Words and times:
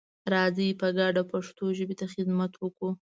راځئ 0.33 0.69
په 0.81 0.87
ګډه 0.97 1.21
پښتو 1.31 1.65
ژبې 1.77 1.95
ته 1.99 2.05
خدمت 2.13 2.51
وکړو. 2.57 2.89